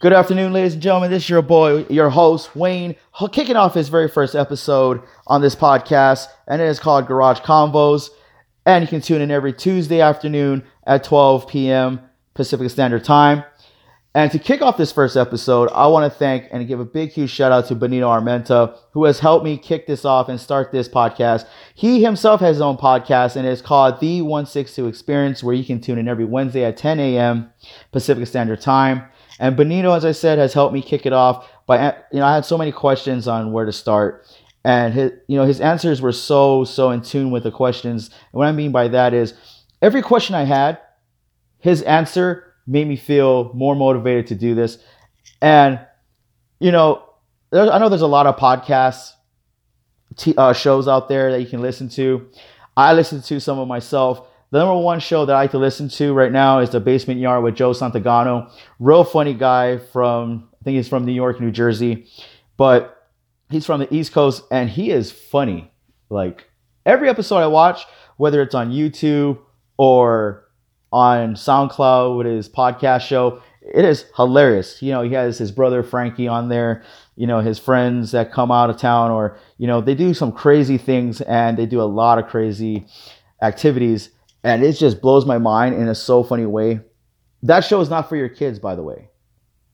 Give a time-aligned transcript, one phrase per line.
[0.00, 1.10] Good afternoon, ladies and gentlemen.
[1.10, 2.94] This is your boy, your host, Wayne,
[3.32, 8.10] kicking off his very first episode on this podcast, and it is called Garage Convos.
[8.64, 12.00] And you can tune in every Tuesday afternoon at 12 p.m.
[12.34, 13.42] Pacific Standard Time.
[14.14, 17.10] And to kick off this first episode, I want to thank and give a big,
[17.10, 20.70] huge shout out to Benito Armenta, who has helped me kick this off and start
[20.70, 21.44] this podcast.
[21.74, 25.80] He himself has his own podcast, and it's called The 162 Experience, where you can
[25.80, 27.50] tune in every Wednesday at 10 a.m.
[27.90, 29.02] Pacific Standard Time.
[29.38, 31.48] And Benito, as I said, has helped me kick it off.
[31.66, 34.26] But you know, I had so many questions on where to start,
[34.64, 38.08] and his, you know, his answers were so, so in tune with the questions.
[38.08, 39.34] And what I mean by that is,
[39.82, 40.78] every question I had,
[41.58, 44.78] his answer made me feel more motivated to do this.
[45.40, 45.80] And,
[46.58, 47.04] you know,
[47.52, 49.12] I know there's a lot of podcasts,
[50.16, 52.28] t- uh, shows out there that you can listen to.
[52.76, 54.26] I listen to some of myself.
[54.50, 57.20] The number one show that I like to listen to right now is The Basement
[57.20, 58.50] Yard with Joe Santagato.
[58.78, 62.06] Real funny guy from, I think he's from New York, New Jersey,
[62.56, 63.10] but
[63.50, 65.70] he's from the East Coast and he is funny.
[66.08, 66.48] Like
[66.86, 67.84] every episode I watch,
[68.16, 69.38] whether it's on YouTube
[69.76, 70.48] or
[70.92, 73.42] on SoundCloud with his podcast show.
[73.60, 74.80] It is hilarious.
[74.80, 76.82] You know, he has his brother Frankie on there,
[77.16, 80.32] you know, his friends that come out of town or, you know, they do some
[80.32, 82.86] crazy things and they do a lot of crazy
[83.42, 84.08] activities.
[84.48, 86.80] And it just blows my mind in a so funny way.
[87.42, 89.10] That show is not for your kids, by the way.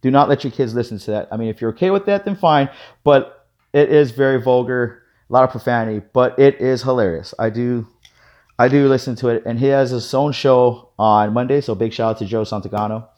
[0.00, 1.28] Do not let your kids listen to that.
[1.32, 2.70] I mean, if you're okay with that, then fine.
[3.02, 7.34] But it is very vulgar, a lot of profanity, but it is hilarious.
[7.36, 7.88] I do
[8.60, 11.60] I do listen to it, and he has his own show on Monday.
[11.60, 13.08] So big shout out to Joe Santagato.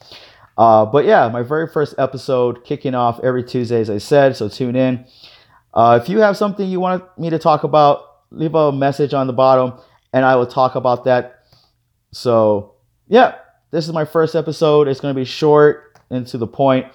[0.57, 4.37] Uh, but yeah, my very first episode kicking off every Tuesday, as I said.
[4.39, 5.05] So tune in.
[5.75, 9.27] Uh, if you have something you want me to talk about, leave a message on
[9.27, 9.79] the bottom,
[10.15, 11.41] and I will talk about that.
[12.13, 12.75] So
[13.09, 13.37] yeah,
[13.71, 14.89] this is my first episode.
[14.89, 16.87] It's going to be short and to the point.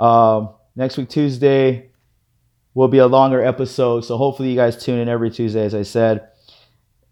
[0.00, 1.90] Um, next week Tuesday
[2.74, 4.04] will be a longer episode.
[4.04, 6.28] So hopefully you guys tune in every Tuesday, as I said.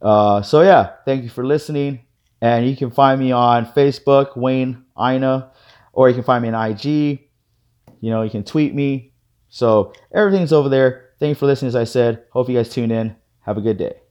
[0.01, 2.01] Uh, so yeah, thank you for listening.
[2.41, 5.53] And you can find me on Facebook, Wayne Ina,
[5.93, 6.85] or you can find me on IG.
[8.01, 9.13] You know, you can tweet me.
[9.49, 11.11] So everything's over there.
[11.21, 12.25] Thank you for listening, as I said.
[12.31, 13.15] Hope you guys tune in.
[13.43, 14.02] Have a good day.